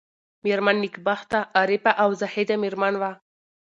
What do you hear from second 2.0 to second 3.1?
او زاهده مېرمن